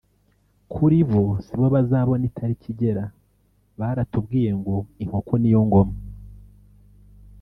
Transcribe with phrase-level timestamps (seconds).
[0.73, 3.03] Kuri bo sibo bazabona itariki igera;
[3.79, 5.95] baratubwiye ngo inkoko niyo ngoma